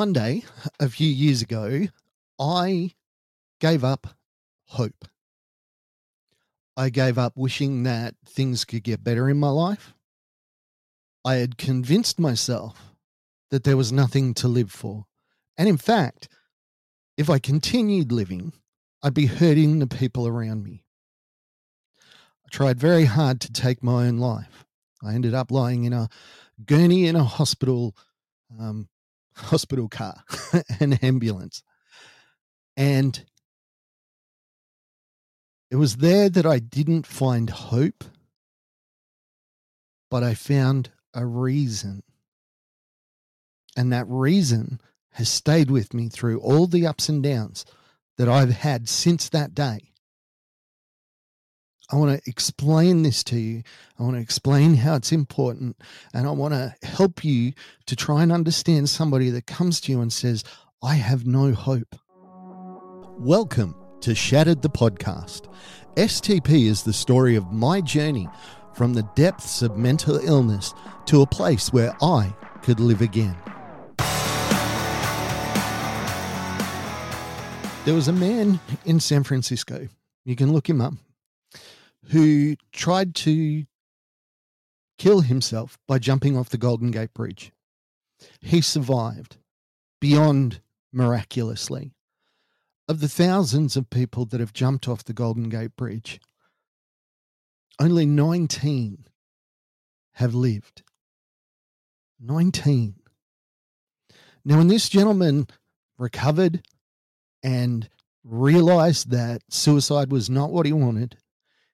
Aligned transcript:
One 0.00 0.14
day, 0.14 0.44
a 0.80 0.88
few 0.88 1.10
years 1.10 1.42
ago, 1.42 1.88
I 2.38 2.94
gave 3.60 3.84
up 3.84 4.06
hope. 4.68 5.04
I 6.74 6.88
gave 6.88 7.18
up 7.18 7.36
wishing 7.36 7.82
that 7.82 8.14
things 8.24 8.64
could 8.64 8.82
get 8.82 9.04
better 9.04 9.28
in 9.28 9.38
my 9.38 9.50
life. 9.50 9.92
I 11.22 11.34
had 11.34 11.58
convinced 11.58 12.18
myself 12.18 12.94
that 13.50 13.64
there 13.64 13.76
was 13.76 13.92
nothing 13.92 14.32
to 14.36 14.48
live 14.48 14.72
for. 14.72 15.04
And 15.58 15.68
in 15.68 15.76
fact, 15.76 16.30
if 17.18 17.28
I 17.28 17.38
continued 17.38 18.10
living, 18.10 18.54
I'd 19.02 19.12
be 19.12 19.26
hurting 19.26 19.80
the 19.80 19.86
people 19.86 20.26
around 20.26 20.64
me. 20.64 20.82
I 22.46 22.48
tried 22.50 22.80
very 22.80 23.04
hard 23.04 23.38
to 23.42 23.52
take 23.52 23.82
my 23.82 24.06
own 24.06 24.16
life. 24.16 24.64
I 25.04 25.12
ended 25.12 25.34
up 25.34 25.50
lying 25.50 25.84
in 25.84 25.92
a 25.92 26.08
gurney 26.64 27.06
in 27.06 27.16
a 27.16 27.24
hospital 27.24 27.94
um, 28.58 28.88
hospital 29.34 29.88
car, 29.88 30.24
an 30.80 30.94
ambulance. 30.94 31.62
And 32.76 33.24
it 35.70 35.76
was 35.76 35.96
there 35.96 36.28
that 36.28 36.46
I 36.46 36.58
didn't 36.58 37.06
find 37.06 37.48
hope, 37.50 38.04
but 40.10 40.22
I 40.22 40.34
found 40.34 40.90
a 41.14 41.24
reason. 41.24 42.02
And 43.76 43.92
that 43.92 44.06
reason 44.08 44.80
has 45.12 45.28
stayed 45.28 45.70
with 45.70 45.94
me 45.94 46.08
through 46.08 46.40
all 46.40 46.66
the 46.66 46.86
ups 46.86 47.08
and 47.08 47.22
downs 47.22 47.64
that 48.16 48.28
I've 48.28 48.50
had 48.50 48.88
since 48.88 49.28
that 49.28 49.54
day. 49.54 49.89
I 51.92 51.96
want 51.96 52.22
to 52.22 52.30
explain 52.30 53.02
this 53.02 53.24
to 53.24 53.36
you. 53.36 53.64
I 53.98 54.04
want 54.04 54.14
to 54.14 54.20
explain 54.22 54.74
how 54.74 54.94
it's 54.94 55.10
important. 55.10 55.76
And 56.14 56.28
I 56.28 56.30
want 56.30 56.54
to 56.54 56.72
help 56.86 57.24
you 57.24 57.52
to 57.86 57.96
try 57.96 58.22
and 58.22 58.30
understand 58.30 58.88
somebody 58.88 59.28
that 59.30 59.48
comes 59.48 59.80
to 59.80 59.92
you 59.92 60.00
and 60.00 60.12
says, 60.12 60.44
I 60.84 60.94
have 60.94 61.26
no 61.26 61.52
hope. 61.52 61.96
Welcome 63.18 63.74
to 64.02 64.14
Shattered 64.14 64.62
the 64.62 64.70
Podcast. 64.70 65.52
STP 65.96 66.68
is 66.68 66.84
the 66.84 66.92
story 66.92 67.34
of 67.34 67.50
my 67.50 67.80
journey 67.80 68.28
from 68.72 68.94
the 68.94 69.08
depths 69.16 69.60
of 69.60 69.76
mental 69.76 70.16
illness 70.18 70.72
to 71.06 71.22
a 71.22 71.26
place 71.26 71.72
where 71.72 71.96
I 72.00 72.32
could 72.62 72.78
live 72.78 73.00
again. 73.00 73.36
There 77.84 77.94
was 77.94 78.06
a 78.06 78.12
man 78.12 78.60
in 78.84 79.00
San 79.00 79.24
Francisco. 79.24 79.88
You 80.24 80.36
can 80.36 80.52
look 80.52 80.68
him 80.68 80.80
up 80.80 80.94
who 82.08 82.56
tried 82.72 83.14
to 83.14 83.64
kill 84.98 85.20
himself 85.20 85.78
by 85.86 85.98
jumping 85.98 86.36
off 86.36 86.48
the 86.48 86.58
Golden 86.58 86.90
Gate 86.90 87.14
Bridge. 87.14 87.52
He 88.40 88.60
survived 88.60 89.38
beyond 90.00 90.60
miraculously. 90.92 91.94
Of 92.88 93.00
the 93.00 93.08
thousands 93.08 93.76
of 93.76 93.88
people 93.88 94.24
that 94.26 94.40
have 94.40 94.52
jumped 94.52 94.88
off 94.88 95.04
the 95.04 95.12
Golden 95.12 95.48
Gate 95.48 95.76
Bridge, 95.76 96.20
only 97.78 98.04
19 98.04 99.06
have 100.14 100.34
lived. 100.34 100.82
19. 102.20 102.96
Now, 104.44 104.58
when 104.58 104.68
this 104.68 104.88
gentleman 104.88 105.46
recovered 105.98 106.62
and 107.42 107.88
realized 108.24 109.10
that 109.10 109.42
suicide 109.48 110.10
was 110.10 110.28
not 110.28 110.50
what 110.50 110.66
he 110.66 110.72
wanted, 110.72 111.16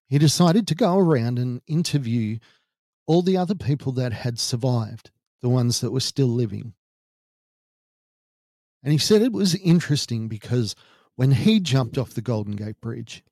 he 0.09 0.19
decided 0.19 0.67
to 0.69 0.75
go 0.75 0.99
around 0.99 1.39
and 1.39 1.61
interview 1.67 2.39
all 3.07 3.23
the 3.23 3.37
other 3.37 3.55
people 3.55 3.93
that 3.93 4.12
had 4.12 4.39
survived, 4.39 5.11
the 5.43 5.49
ones 5.49 5.81
that 5.81 5.93
were 5.93 6.01
still 6.01 6.29
living. 6.29 6.75
And 8.83 8.93
he 8.93 8.99
said 8.99 9.23
it 9.23 9.33
was 9.33 9.55
interesting 9.57 10.29
because 10.29 10.75
when 11.17 11.33
he 11.33 11.59
jumped 11.61 11.99
off 11.99 12.15
the 12.15 12.23
Golden 12.23 12.55
Gate 12.55 12.81
Bridge, 12.81 13.25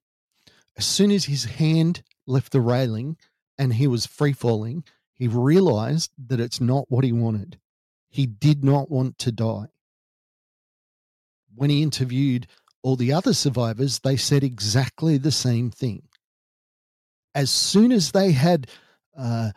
as 0.77 0.85
soon 0.85 1.11
as 1.11 1.27
his 1.27 1.45
hand 1.45 2.03
left 2.27 2.51
the 2.51 2.61
railing 2.61 3.17
and 3.57 3.75
he 3.75 3.87
was 3.87 4.07
free 4.07 4.33
falling, 4.33 4.85
he 5.13 5.29
realized 5.29 6.11
that 6.27 6.41
it's 6.41 6.61
not 6.61 6.91
what 6.91 7.05
he 7.05 7.13
wanted. 7.13 7.59
He 8.09 8.27
did 8.27 8.65
not 8.65 8.91
want 8.91 9.19
to 9.19 9.31
die. 9.31 9.69
When 11.55 11.71
he 11.71 11.83
interviewed 11.83 12.49
all 12.83 12.97
the 12.97 13.13
other 13.13 13.33
survivors, 13.33 14.01
they 14.01 14.17
said 14.17 14.43
exactly 14.43 15.19
the 15.19 15.31
same 15.31 15.71
thing 15.71 16.09
as 17.35 17.51
soon 17.51 17.93
as 17.93 18.13
they 18.13 18.33
had 18.33 18.69
uh, 19.17 19.51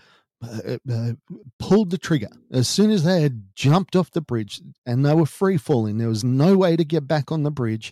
uh, 0.43 0.77
uh, 0.91 1.11
pulled 1.59 1.89
the 1.91 1.97
trigger, 1.97 2.29
as 2.51 2.67
soon 2.67 2.91
as 2.91 3.03
they 3.03 3.21
had 3.21 3.43
jumped 3.55 3.95
off 3.95 4.11
the 4.11 4.21
bridge 4.21 4.61
and 4.85 5.05
they 5.05 5.13
were 5.13 5.25
free 5.25 5.57
falling, 5.57 5.97
there 5.97 6.09
was 6.09 6.23
no 6.23 6.57
way 6.57 6.75
to 6.75 6.85
get 6.85 7.07
back 7.07 7.31
on 7.31 7.43
the 7.43 7.51
bridge. 7.51 7.91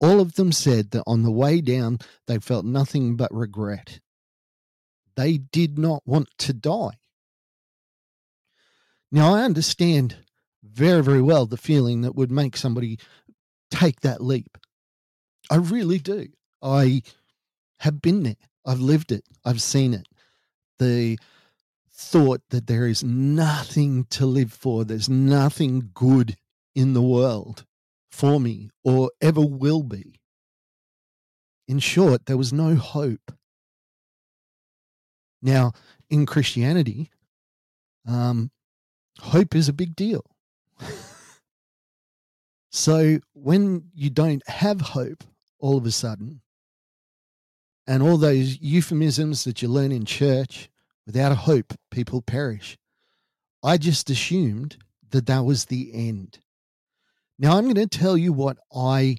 All 0.00 0.20
of 0.20 0.34
them 0.34 0.52
said 0.52 0.90
that 0.90 1.04
on 1.06 1.22
the 1.22 1.30
way 1.30 1.60
down, 1.60 1.98
they 2.26 2.38
felt 2.38 2.64
nothing 2.64 3.16
but 3.16 3.32
regret. 3.34 4.00
They 5.16 5.38
did 5.38 5.78
not 5.78 6.02
want 6.04 6.28
to 6.38 6.52
die. 6.52 6.98
Now, 9.10 9.34
I 9.34 9.44
understand 9.44 10.16
very, 10.62 11.02
very 11.02 11.22
well 11.22 11.46
the 11.46 11.56
feeling 11.56 12.02
that 12.02 12.14
would 12.14 12.30
make 12.30 12.56
somebody 12.56 12.98
take 13.70 14.00
that 14.00 14.20
leap. 14.20 14.58
I 15.50 15.56
really 15.56 15.98
do. 15.98 16.28
I 16.62 17.02
have 17.80 18.02
been 18.02 18.24
there. 18.24 18.36
I've 18.66 18.80
lived 18.80 19.12
it, 19.12 19.24
I've 19.44 19.62
seen 19.62 19.94
it. 19.94 20.06
The 20.78 21.18
thought 21.92 22.42
that 22.50 22.66
there 22.66 22.86
is 22.86 23.02
nothing 23.02 24.04
to 24.10 24.26
live 24.26 24.52
for, 24.52 24.84
there's 24.84 25.08
nothing 25.08 25.90
good 25.94 26.36
in 26.74 26.92
the 26.92 27.02
world 27.02 27.64
for 28.10 28.38
me 28.38 28.70
or 28.84 29.10
ever 29.20 29.40
will 29.40 29.82
be. 29.82 30.20
In 31.68 31.78
short, 31.78 32.26
there 32.26 32.36
was 32.36 32.52
no 32.52 32.74
hope. 32.76 33.32
Now, 35.42 35.72
in 36.10 36.26
Christianity, 36.26 37.10
um, 38.06 38.50
hope 39.20 39.54
is 39.54 39.68
a 39.68 39.72
big 39.72 39.96
deal. 39.96 40.24
so 42.70 43.18
when 43.32 43.90
you 43.94 44.10
don't 44.10 44.46
have 44.48 44.80
hope 44.80 45.24
all 45.58 45.76
of 45.76 45.86
a 45.86 45.90
sudden, 45.90 46.40
and 47.86 48.02
all 48.02 48.16
those 48.16 48.58
euphemisms 48.60 49.44
that 49.44 49.62
you 49.62 49.68
learn 49.68 49.92
in 49.92 50.04
church 50.04 50.68
without 51.06 51.32
a 51.32 51.36
hope, 51.36 51.74
people 51.90 52.20
perish. 52.20 52.76
I 53.62 53.76
just 53.78 54.10
assumed 54.10 54.76
that 55.10 55.26
that 55.26 55.44
was 55.44 55.66
the 55.66 55.90
end. 55.94 56.38
Now, 57.38 57.56
I'm 57.56 57.64
going 57.64 57.74
to 57.76 57.86
tell 57.86 58.16
you 58.16 58.32
what 58.32 58.58
I 58.74 59.18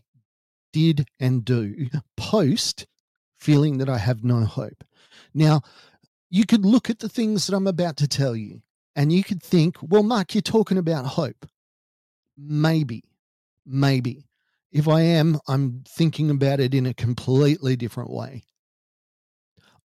did 0.74 1.08
and 1.20 1.46
do 1.46 1.88
post 2.18 2.88
feeling 3.40 3.78
that 3.78 3.90
I 3.90 3.98
have 3.98 4.24
no 4.24 4.44
hope. 4.44 4.84
Now, 5.34 5.62
you 6.30 6.46
could 6.46 6.66
look 6.66 6.90
at 6.90 7.00
the 7.00 7.10
things 7.10 7.48
that 7.48 7.56
I'm 7.56 7.68
about 7.68 7.98
to 7.98 8.08
tell 8.08 8.36
you 8.36 8.62
and 8.96 9.14
you 9.14 9.24
could 9.24 9.42
think, 9.42 9.78
well, 9.82 10.04
Mark, 10.04 10.34
you're 10.34 10.42
talking 10.42 10.78
about 10.78 11.06
hope. 11.06 11.46
Maybe, 12.36 13.04
maybe. 13.66 14.26
If 14.72 14.88
I 14.88 15.02
am, 15.02 15.40
I'm 15.48 15.84
thinking 15.88 16.30
about 16.30 16.60
it 16.60 16.74
in 16.74 16.86
a 16.86 16.94
completely 16.94 17.76
different 17.76 18.10
way. 18.10 18.44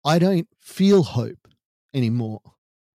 I 0.06 0.20
don't 0.20 0.46
feel 0.60 1.02
hope 1.02 1.48
anymore. 1.92 2.40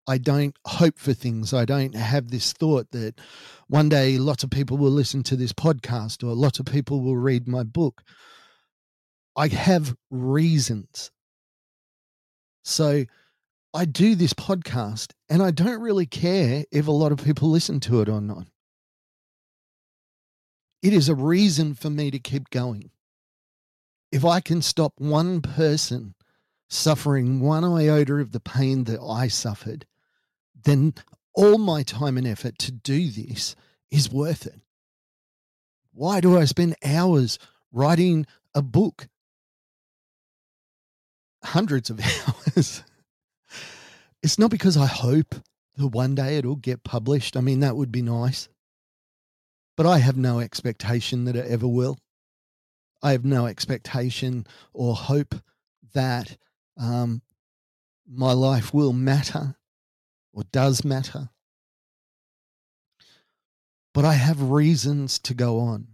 I 0.07 0.17
don't 0.19 0.57
hope 0.65 0.97
for 0.97 1.13
things. 1.13 1.53
I 1.53 1.65
don't 1.65 1.97
have 1.97 2.31
this 2.31 2.53
thought 2.53 2.89
that 2.93 3.21
one 3.67 3.89
day 3.89 4.17
lots 4.17 4.45
of 4.45 4.51
people 4.51 4.77
will 4.77 4.93
listen 4.93 5.25
to 5.25 5.35
this 5.35 5.53
podcast 5.53 6.23
or 6.23 6.35
lots 6.35 6.61
of 6.61 6.67
people 6.67 7.01
will 7.01 7.17
read 7.17 7.49
my 7.49 7.65
book. 7.65 8.03
I 9.37 9.49
have 9.49 9.97
reasons. 10.11 11.11
So 12.63 13.05
I 13.75 13.87
do 13.87 14.15
this 14.15 14.33
podcast 14.33 15.13
and 15.29 15.43
I 15.43 15.51
don't 15.51 15.81
really 15.81 16.07
care 16.07 16.65
if 16.71 16.87
a 16.87 16.93
lot 16.93 17.11
of 17.11 17.25
people 17.25 17.51
listen 17.51 17.81
to 17.81 18.03
it 18.03 18.09
or 18.09 18.21
not. 18.21 18.47
It 20.81 20.93
is 20.93 21.09
a 21.09 21.15
reason 21.17 21.75
for 21.75 21.91
me 21.91 22.13
to 22.13 22.21
keep 22.21 22.51
going. 22.51 22.91
If 24.13 24.25
I 24.25 24.41
can 24.41 24.63
stop 24.63 24.93
one 24.97 25.41
person 25.43 26.15
suffering 26.71 27.41
one 27.41 27.65
iota 27.65 28.15
of 28.15 28.33
the 28.33 28.41
pain 28.41 28.85
that 28.85 29.01
I 29.01 29.29
suffered, 29.29 29.87
then 30.65 30.95
all 31.35 31.59
my 31.59 31.83
time 31.83 32.17
and 32.17 32.27
effort 32.27 32.59
to 32.61 32.73
do 32.73 33.11
this 33.11 33.57
is 33.91 34.11
worth 34.11 34.47
it. 34.47 34.61
Why 35.93 36.21
do 36.21 36.39
I 36.39 36.45
spend 36.45 36.77
hours 36.85 37.39
writing 37.73 38.27
a 38.55 38.63
book? 38.63 39.09
Hundreds 41.43 41.91
of 41.91 42.01
hours. 42.57 42.85
it's 44.23 44.39
not 44.39 44.51
because 44.51 44.77
I 44.77 44.87
hope 44.87 45.35
that 45.77 45.89
one 45.89 46.15
day 46.15 46.37
it'll 46.37 46.57
get 46.57 46.85
published. 46.85 47.37
I 47.37 47.41
mean, 47.41 47.61
that 47.61 47.77
would 47.77 47.91
be 47.91 48.03
nice. 48.03 48.49
But 49.77 49.87
I 49.87 49.99
have 49.99 50.17
no 50.17 50.41
expectation 50.41 51.25
that 51.25 51.37
it 51.37 51.47
ever 51.47 51.67
will. 51.67 51.99
I 53.03 53.13
have 53.13 53.25
no 53.25 53.47
expectation 53.47 54.47
or 54.75 54.95
hope 54.95 55.35
that 55.95 56.37
um, 56.81 57.23
my 58.09 58.33
life 58.33 58.75
will 58.75 58.93
matter 58.93 59.57
or 60.33 60.45
does 60.53 60.85
matter. 60.85 61.31
but 63.93 64.05
I 64.05 64.15
have 64.15 64.51
reasons 64.51 65.19
to 65.21 65.35
go 65.35 65.59
on. 65.59 65.89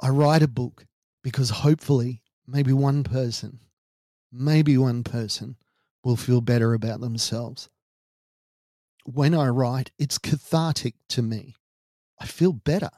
I 0.00 0.08
write 0.08 0.42
a 0.42 0.48
book 0.48 0.86
because 1.22 1.50
hopefully, 1.50 2.22
maybe 2.46 2.72
one 2.72 3.02
person, 3.04 3.60
maybe 4.30 4.76
one 4.76 5.02
person 5.02 5.56
will 6.04 6.16
feel 6.16 6.40
better 6.40 6.74
about 6.74 7.00
themselves. 7.00 7.68
When 9.04 9.34
I 9.34 9.48
write, 9.48 9.90
it's 9.98 10.18
cathartic 10.18 10.94
to 11.10 11.22
me. 11.22 11.56
I 12.20 12.26
feel 12.26 12.52
better. 12.52 12.90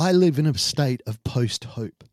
I 0.00 0.12
live 0.12 0.38
in 0.38 0.46
a 0.46 0.56
state 0.56 1.02
of 1.06 1.22
post 1.24 1.64
hope. 1.64 2.04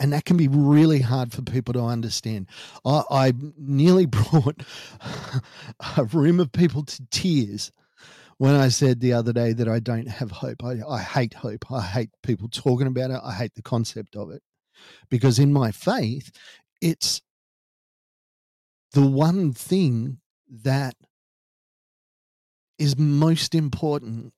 And 0.00 0.12
that 0.12 0.24
can 0.24 0.36
be 0.36 0.48
really 0.48 0.98
hard 0.98 1.32
for 1.32 1.42
people 1.42 1.72
to 1.74 1.82
understand. 1.82 2.48
I, 2.84 3.02
I 3.08 3.32
nearly 3.56 4.06
brought 4.18 4.60
a 5.96 6.04
room 6.06 6.40
of 6.40 6.50
people 6.50 6.82
to 6.82 7.06
tears 7.12 7.70
when 8.38 8.56
I 8.56 8.68
said 8.70 8.98
the 8.98 9.12
other 9.12 9.32
day 9.32 9.52
that 9.52 9.68
I 9.68 9.78
don't 9.78 10.08
have 10.08 10.32
hope. 10.32 10.64
I, 10.64 10.78
I 10.88 11.00
hate 11.00 11.34
hope. 11.34 11.70
I 11.70 11.80
hate 11.80 12.10
people 12.24 12.48
talking 12.48 12.88
about 12.88 13.12
it. 13.12 13.20
I 13.22 13.32
hate 13.34 13.54
the 13.54 13.62
concept 13.62 14.16
of 14.16 14.32
it. 14.32 14.42
Because 15.08 15.38
in 15.38 15.52
my 15.52 15.70
faith, 15.70 16.32
it's 16.80 17.22
the 18.94 19.06
one 19.06 19.52
thing 19.52 20.18
that 20.50 20.96
is 22.80 22.98
most 22.98 23.54
important 23.54 24.32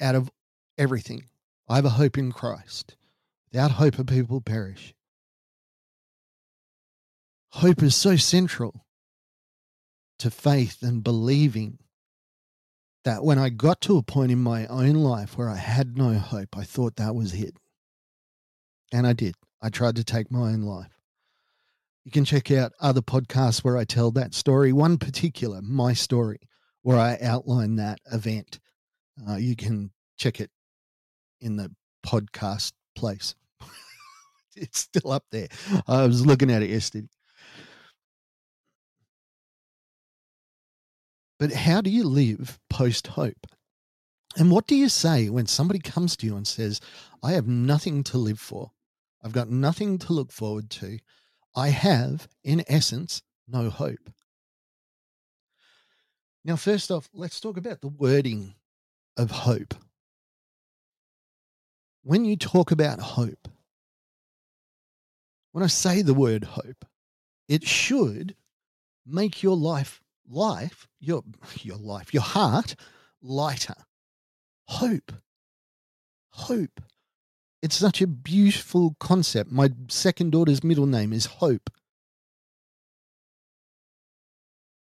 out 0.00 0.14
of 0.14 0.30
everything. 0.78 1.24
I 1.68 1.76
have 1.76 1.84
a 1.84 1.90
hope 1.90 2.16
in 2.16 2.32
Christ. 2.32 2.96
Without 3.52 3.72
hope, 3.72 3.98
a 3.98 4.04
people 4.04 4.40
perish. 4.40 4.94
Hope 7.50 7.82
is 7.82 7.96
so 7.96 8.16
central 8.16 8.84
to 10.18 10.30
faith 10.30 10.82
and 10.82 11.02
believing 11.02 11.78
that 13.04 13.24
when 13.24 13.38
I 13.38 13.48
got 13.50 13.80
to 13.82 13.96
a 13.96 14.02
point 14.02 14.32
in 14.32 14.42
my 14.42 14.66
own 14.66 14.94
life 14.94 15.38
where 15.38 15.48
I 15.48 15.56
had 15.56 15.96
no 15.96 16.14
hope, 16.14 16.56
I 16.56 16.64
thought 16.64 16.96
that 16.96 17.14
was 17.14 17.34
it. 17.34 17.56
And 18.92 19.06
I 19.06 19.12
did. 19.12 19.34
I 19.62 19.70
tried 19.70 19.96
to 19.96 20.04
take 20.04 20.30
my 20.30 20.52
own 20.52 20.62
life. 20.62 20.98
You 22.04 22.10
can 22.12 22.24
check 22.24 22.50
out 22.50 22.72
other 22.80 23.00
podcasts 23.02 23.64
where 23.64 23.76
I 23.76 23.84
tell 23.84 24.10
that 24.12 24.34
story, 24.34 24.72
one 24.72 24.96
particular, 24.98 25.60
my 25.62 25.92
story, 25.92 26.38
where 26.82 26.98
I 26.98 27.18
outline 27.20 27.76
that 27.76 27.98
event. 28.12 28.60
Uh, 29.28 29.36
you 29.36 29.56
can 29.56 29.90
check 30.16 30.40
it 30.40 30.50
in 31.40 31.56
the 31.56 31.70
podcast 32.04 32.72
place. 32.94 33.34
it's 34.56 34.80
still 34.80 35.12
up 35.12 35.24
there. 35.30 35.48
I 35.86 36.06
was 36.06 36.24
looking 36.24 36.50
at 36.50 36.62
it 36.62 36.70
yesterday. 36.70 37.08
But 41.38 41.52
how 41.52 41.80
do 41.80 41.90
you 41.90 42.04
live 42.04 42.58
post 42.70 43.08
hope? 43.08 43.46
And 44.36 44.50
what 44.50 44.66
do 44.66 44.74
you 44.74 44.88
say 44.88 45.28
when 45.28 45.46
somebody 45.46 45.80
comes 45.80 46.16
to 46.16 46.26
you 46.26 46.36
and 46.36 46.46
says, 46.46 46.80
I 47.22 47.32
have 47.32 47.46
nothing 47.46 48.02
to 48.04 48.18
live 48.18 48.40
for? 48.40 48.70
I've 49.22 49.32
got 49.32 49.48
nothing 49.48 49.98
to 49.98 50.12
look 50.12 50.30
forward 50.30 50.70
to. 50.70 50.98
I 51.54 51.68
have, 51.68 52.28
in 52.44 52.62
essence, 52.68 53.22
no 53.48 53.70
hope. 53.70 54.10
Now, 56.44 56.56
first 56.56 56.90
off, 56.90 57.08
let's 57.12 57.40
talk 57.40 57.56
about 57.56 57.80
the 57.80 57.88
wording 57.88 58.54
of 59.16 59.30
hope. 59.30 59.74
When 62.06 62.24
you 62.24 62.36
talk 62.36 62.70
about 62.70 63.00
hope, 63.00 63.48
when 65.50 65.64
I 65.64 65.66
say 65.66 66.02
the 66.02 66.14
word 66.14 66.44
hope, 66.44 66.84
it 67.48 67.66
should 67.66 68.36
make 69.04 69.42
your 69.42 69.56
life 69.56 70.00
life, 70.28 70.86
your 71.00 71.24
your 71.62 71.78
life, 71.78 72.14
your 72.14 72.22
heart 72.22 72.76
lighter. 73.20 73.74
Hope. 74.68 75.10
Hope. 76.30 76.80
It's 77.60 77.74
such 77.74 78.00
a 78.00 78.06
beautiful 78.06 78.94
concept. 79.00 79.50
My 79.50 79.70
second 79.88 80.30
daughter's 80.30 80.62
middle 80.62 80.86
name 80.86 81.12
is 81.12 81.26
Hope. 81.26 81.70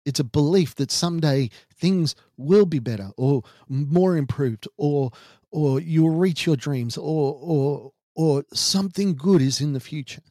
It's 0.04 0.20
a 0.20 0.24
belief 0.24 0.74
that 0.76 0.90
someday 0.90 1.50
things 1.74 2.14
will 2.36 2.66
be 2.66 2.78
better 2.78 3.10
or 3.16 3.42
more 3.68 4.16
improved 4.16 4.66
or 4.76 5.10
or 5.50 5.80
you'll 5.80 6.10
reach 6.10 6.46
your 6.46 6.56
dreams 6.56 6.96
or 6.96 7.38
or 7.40 7.92
or 8.14 8.44
something 8.52 9.14
good 9.14 9.40
is 9.40 9.60
in 9.60 9.72
the 9.72 9.80
future. 9.80 10.22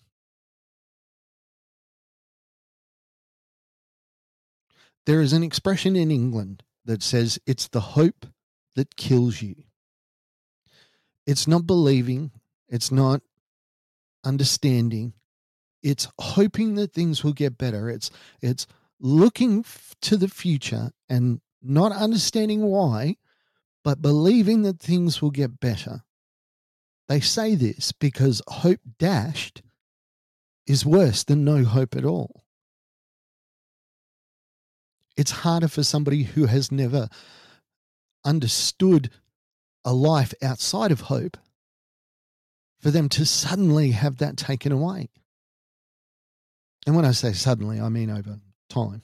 There 5.06 5.22
is 5.22 5.34
an 5.34 5.44
expression 5.44 5.96
in 5.96 6.12
England 6.12 6.64
that 6.86 7.02
says 7.02 7.40
it's 7.46 7.68
the 7.68 7.82
hope 7.82 8.28
that 8.76 8.96
kills 8.96 9.42
you. 9.42 9.56
It's 11.26 11.48
not 11.48 11.66
believing, 11.66 12.32
it's 12.70 12.92
not 12.92 13.22
understanding, 14.24 15.14
it's 15.82 16.08
hoping 16.20 16.76
that 16.76 16.94
things 16.94 17.24
will 17.24 17.34
get 17.34 17.58
better. 17.58 17.90
It's 17.90 18.12
it's 18.42 18.68
looking 19.02 19.66
to 20.02 20.16
the 20.16 20.30
future 20.30 20.92
and 21.10 21.42
not 21.62 21.92
understanding 21.92 22.62
why, 22.62 23.18
but 23.84 24.02
believing 24.02 24.62
that 24.62 24.80
things 24.80 25.22
will 25.22 25.32
get 25.32 25.60
better. 25.60 26.04
They 27.10 27.20
say 27.20 27.56
this 27.56 27.92
because 27.92 28.42
hope 28.48 28.80
dashed 28.98 29.62
is 30.66 30.86
worse 30.86 31.24
than 31.24 31.44
no 31.44 31.66
hope 31.66 31.96
at 31.96 32.06
all 32.06 32.42
it's 35.18 35.32
harder 35.32 35.68
for 35.68 35.84
somebody 35.84 36.24
who 36.24 36.46
has 36.46 36.72
never 36.72 37.08
understood 38.26 39.10
a 39.84 39.94
life 39.94 40.34
outside 40.42 40.92
of 40.92 41.02
hope 41.02 41.38
for 42.80 42.92
them 42.92 43.10
to 43.10 43.26
suddenly 43.26 43.92
have 43.92 44.18
that 44.18 44.38
taken 44.38 44.72
away. 44.72 45.10
And 46.88 46.96
when 46.96 47.06
I 47.06 47.12
say 47.12 47.34
suddenly, 47.34 47.80
I 47.80 47.90
mean 47.90 48.10
over 48.10 48.40
time. 48.72 49.04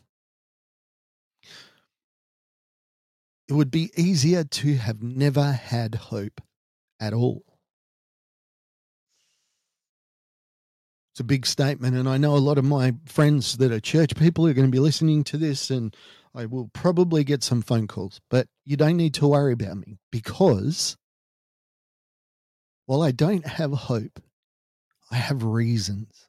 It 3.47 3.53
would 3.53 3.71
be 3.71 3.91
easier 3.95 4.43
to 4.43 4.75
have 4.75 5.01
never 5.01 5.51
had 5.51 5.95
hope 5.95 6.41
at 6.99 7.13
all. 7.13 7.43
it's 11.17 11.21
a 11.21 11.23
big 11.23 11.47
statement. 11.47 11.95
And 11.95 12.07
I 12.07 12.17
know 12.17 12.35
a 12.35 12.37
lot 12.37 12.59
of 12.59 12.63
my 12.63 12.93
friends 13.05 13.57
that 13.57 13.71
are 13.71 13.79
church 13.79 14.15
people 14.15 14.45
are 14.45 14.53
going 14.53 14.67
to 14.67 14.71
be 14.71 14.77
listening 14.77 15.23
to 15.23 15.37
this, 15.37 15.71
and 15.71 15.95
I 16.35 16.45
will 16.45 16.69
probably 16.73 17.23
get 17.23 17.41
some 17.41 17.63
phone 17.63 17.87
calls. 17.87 18.21
But 18.29 18.45
you 18.65 18.77
don't 18.77 18.97
need 18.97 19.15
to 19.15 19.27
worry 19.27 19.53
about 19.53 19.77
me 19.77 19.97
because 20.11 20.95
while 22.85 23.01
I 23.01 23.09
don't 23.09 23.47
have 23.47 23.71
hope, 23.71 24.21
I 25.09 25.15
have 25.15 25.43
reasons. 25.43 26.26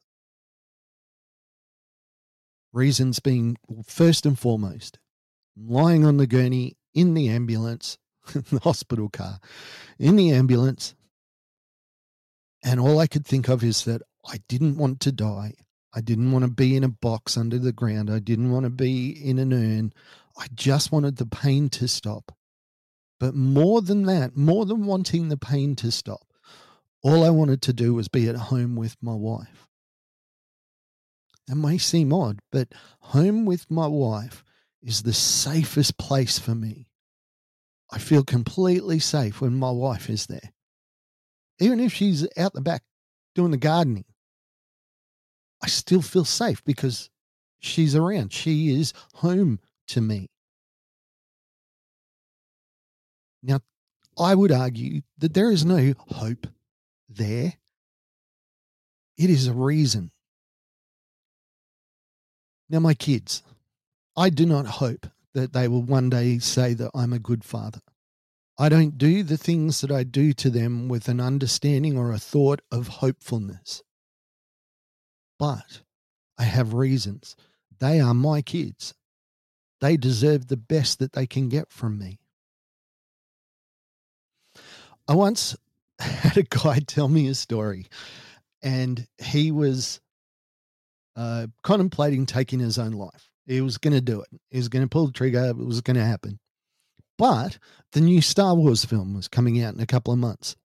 Reasons 2.71 3.19
being 3.19 3.57
first 3.85 4.25
and 4.25 4.37
foremost, 4.37 4.99
lying 5.57 6.05
on 6.05 6.17
the 6.17 6.27
gurney 6.27 6.77
in 6.93 7.13
the 7.13 7.29
ambulance, 7.29 7.97
in 8.35 8.43
the 8.51 8.59
hospital 8.59 9.09
car, 9.09 9.39
in 9.97 10.15
the 10.15 10.31
ambulance. 10.31 10.95
And 12.63 12.79
all 12.79 12.99
I 12.99 13.07
could 13.07 13.25
think 13.25 13.47
of 13.47 13.63
is 13.63 13.85
that 13.85 14.01
I 14.27 14.39
didn't 14.47 14.77
want 14.77 14.99
to 15.01 15.11
die. 15.11 15.53
I 15.93 16.01
didn't 16.01 16.31
want 16.31 16.45
to 16.45 16.51
be 16.51 16.75
in 16.75 16.83
a 16.83 16.89
box 16.89 17.37
under 17.37 17.57
the 17.57 17.71
ground. 17.71 18.11
I 18.11 18.19
didn't 18.19 18.51
want 18.51 18.65
to 18.65 18.69
be 18.69 19.09
in 19.09 19.39
an 19.39 19.53
urn. 19.53 19.93
I 20.37 20.47
just 20.53 20.91
wanted 20.91 21.17
the 21.17 21.25
pain 21.25 21.69
to 21.69 21.87
stop. 21.87 22.31
But 23.19 23.33
more 23.33 23.81
than 23.81 24.03
that, 24.03 24.37
more 24.37 24.65
than 24.65 24.85
wanting 24.85 25.29
the 25.29 25.37
pain 25.37 25.75
to 25.77 25.91
stop, 25.91 26.27
all 27.01 27.23
I 27.23 27.29
wanted 27.29 27.61
to 27.63 27.73
do 27.73 27.93
was 27.93 28.07
be 28.07 28.29
at 28.29 28.35
home 28.35 28.75
with 28.75 28.95
my 29.01 29.13
wife. 29.13 29.68
That 31.49 31.55
may 31.55 31.79
seem 31.79 32.13
odd, 32.13 32.41
but 32.51 32.73
home 32.99 33.43
with 33.43 33.71
my 33.71 33.87
wife 33.87 34.43
is 34.83 35.01
the 35.01 35.13
safest 35.13 35.97
place 35.97 36.37
for 36.37 36.53
me. 36.53 36.85
I 37.91 37.97
feel 37.97 38.23
completely 38.23 38.99
safe 38.99 39.41
when 39.41 39.57
my 39.57 39.71
wife 39.71 40.11
is 40.11 40.27
there. 40.27 40.53
Even 41.59 41.79
if 41.79 41.91
she's 41.91 42.27
out 42.37 42.53
the 42.53 42.61
back 42.61 42.83
doing 43.33 43.49
the 43.49 43.57
gardening, 43.57 44.05
I 45.59 45.67
still 45.67 46.03
feel 46.03 46.23
safe 46.23 46.63
because 46.65 47.09
she's 47.57 47.95
around. 47.95 48.31
She 48.31 48.79
is 48.79 48.93
home 49.15 49.59
to 49.87 50.01
me. 50.01 50.29
Now, 53.41 53.61
I 54.19 54.35
would 54.35 54.51
argue 54.51 55.01
that 55.17 55.33
there 55.33 55.51
is 55.51 55.65
no 55.65 55.95
hope 56.09 56.45
there. 57.09 57.53
It 59.17 59.31
is 59.31 59.47
a 59.47 59.53
reason. 59.53 60.11
Now, 62.69 62.79
my 62.79 62.93
kids, 62.93 63.43
I 64.15 64.29
do 64.29 64.45
not 64.45 64.65
hope 64.65 65.07
that 65.33 65.53
they 65.53 65.67
will 65.67 65.81
one 65.81 66.09
day 66.09 66.39
say 66.39 66.73
that 66.75 66.91
I'm 66.93 67.13
a 67.13 67.19
good 67.19 67.43
father. 67.43 67.79
I 68.57 68.69
don't 68.69 68.97
do 68.97 69.23
the 69.23 69.37
things 69.37 69.81
that 69.81 69.91
I 69.91 70.03
do 70.03 70.33
to 70.33 70.49
them 70.49 70.89
with 70.89 71.07
an 71.07 71.21
understanding 71.21 71.97
or 71.97 72.11
a 72.11 72.19
thought 72.19 72.61
of 72.71 72.87
hopefulness. 72.87 73.81
But 75.39 75.81
I 76.37 76.43
have 76.43 76.73
reasons. 76.73 77.37
They 77.79 78.01
are 78.01 78.13
my 78.13 78.41
kids. 78.41 78.93
They 79.79 79.95
deserve 79.95 80.47
the 80.47 80.57
best 80.57 80.99
that 80.99 81.13
they 81.13 81.25
can 81.25 81.47
get 81.47 81.71
from 81.71 81.97
me. 81.97 82.19
I 85.07 85.15
once 85.15 85.55
had 85.99 86.37
a 86.37 86.43
guy 86.43 86.79
tell 86.79 87.07
me 87.07 87.27
a 87.29 87.35
story, 87.35 87.87
and 88.61 89.07
he 89.17 89.51
was 89.51 90.01
uh, 91.15 91.47
contemplating 91.63 92.25
taking 92.25 92.59
his 92.59 92.79
own 92.79 92.91
life. 92.91 93.29
He 93.45 93.61
was 93.61 93.77
going 93.77 93.93
to 93.93 94.01
do 94.01 94.21
it. 94.21 94.27
He 94.51 94.57
was 94.57 94.69
going 94.69 94.83
to 94.83 94.89
pull 94.89 95.07
the 95.07 95.13
trigger. 95.13 95.45
It 95.45 95.57
was 95.57 95.81
going 95.81 95.97
to 95.97 96.05
happen. 96.05 96.39
But 97.17 97.57
the 97.91 98.01
new 98.01 98.21
Star 98.21 98.55
Wars 98.55 98.85
film 98.85 99.13
was 99.13 99.27
coming 99.27 99.61
out 99.61 99.73
in 99.73 99.81
a 99.81 99.85
couple 99.85 100.13
of 100.13 100.19
months. 100.19 100.55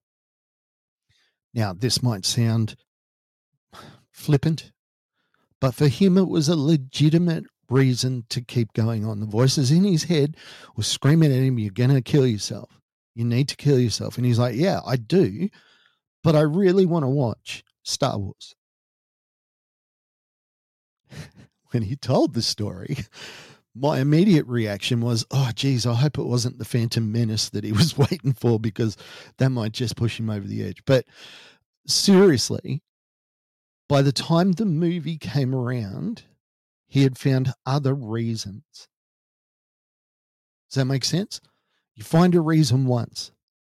Now, 1.52 1.72
this 1.72 2.02
might 2.02 2.24
sound 2.24 2.76
flippant, 4.12 4.72
but 5.60 5.74
for 5.74 5.88
him, 5.88 6.18
it 6.18 6.28
was 6.28 6.48
a 6.48 6.56
legitimate 6.56 7.44
reason 7.70 8.24
to 8.28 8.40
keep 8.40 8.72
going 8.72 9.04
on. 9.04 9.20
The 9.20 9.26
voices 9.26 9.70
in 9.70 9.84
his 9.84 10.04
head 10.04 10.36
were 10.76 10.82
screaming 10.82 11.32
at 11.32 11.38
him, 11.38 11.58
You're 11.58 11.70
going 11.70 11.94
to 11.94 12.02
kill 12.02 12.26
yourself. 12.26 12.80
You 13.14 13.24
need 13.24 13.48
to 13.48 13.56
kill 13.56 13.78
yourself. 13.78 14.16
And 14.16 14.26
he's 14.26 14.38
like, 14.38 14.56
Yeah, 14.56 14.80
I 14.86 14.96
do, 14.96 15.48
but 16.22 16.36
I 16.36 16.40
really 16.42 16.86
want 16.86 17.04
to 17.04 17.08
watch 17.08 17.64
Star 17.82 18.18
Wars. 18.18 18.54
when 21.70 21.82
he 21.82 21.96
told 21.96 22.34
the 22.34 22.42
story, 22.42 22.98
my 23.74 23.98
immediate 23.98 24.46
reaction 24.46 25.00
was, 25.00 25.26
oh, 25.30 25.50
geez, 25.54 25.86
I 25.86 25.94
hope 25.94 26.18
it 26.18 26.24
wasn't 26.24 26.58
the 26.58 26.64
Phantom 26.64 27.10
Menace 27.10 27.50
that 27.50 27.64
he 27.64 27.72
was 27.72 27.98
waiting 27.98 28.32
for 28.32 28.60
because 28.60 28.96
that 29.38 29.50
might 29.50 29.72
just 29.72 29.96
push 29.96 30.18
him 30.18 30.30
over 30.30 30.46
the 30.46 30.62
edge. 30.62 30.82
But 30.84 31.06
seriously, 31.86 32.82
by 33.88 34.02
the 34.02 34.12
time 34.12 34.52
the 34.52 34.64
movie 34.64 35.18
came 35.18 35.54
around, 35.54 36.22
he 36.86 37.02
had 37.02 37.18
found 37.18 37.52
other 37.66 37.94
reasons. 37.94 38.88
Does 40.70 40.76
that 40.76 40.84
make 40.86 41.04
sense? 41.04 41.40
You 41.94 42.04
find 42.04 42.34
a 42.34 42.40
reason 42.40 42.86
once, 42.86 43.32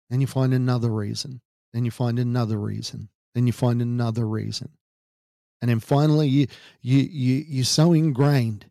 then 0.09 0.21
you 0.21 0.27
find 0.27 0.53
another 0.53 0.89
reason, 0.89 1.41
then 1.73 1.85
you 1.85 1.91
find 1.91 2.19
another 2.19 2.59
reason, 2.59 3.09
then 3.33 3.47
you 3.47 3.53
find 3.53 3.81
another 3.81 4.27
reason. 4.27 4.69
And 5.61 5.69
then 5.69 5.79
finally 5.79 6.27
you 6.27 6.47
you 6.81 6.99
you 6.99 7.45
you're 7.47 7.65
so 7.65 7.93
ingrained 7.93 8.65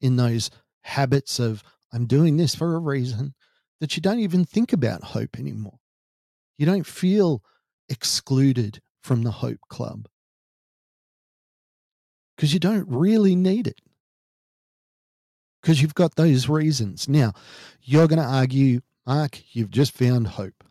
in 0.00 0.16
those 0.16 0.50
habits 0.82 1.38
of 1.38 1.62
I'm 1.92 2.06
doing 2.06 2.36
this 2.36 2.54
for 2.54 2.74
a 2.74 2.80
reason 2.80 3.34
that 3.80 3.96
you 3.96 4.02
don't 4.02 4.20
even 4.20 4.44
think 4.44 4.72
about 4.72 5.02
hope 5.02 5.38
anymore. 5.38 5.78
You 6.58 6.66
don't 6.66 6.86
feel 6.86 7.42
excluded 7.88 8.80
from 9.02 9.22
the 9.22 9.30
hope 9.30 9.60
club 9.68 10.08
because 12.36 12.52
you 12.52 12.60
don't 12.60 12.88
really 12.88 13.36
need 13.36 13.66
it 13.66 13.80
because 15.64 15.80
you've 15.80 15.94
got 15.94 16.16
those 16.16 16.48
reasons. 16.48 17.08
Now, 17.08 17.32
you're 17.82 18.06
going 18.06 18.18
to 18.18 18.24
argue, 18.24 18.80
Mark, 19.06 19.40
you've 19.54 19.70
just 19.70 19.92
found 19.92 20.26
hope. 20.26 20.62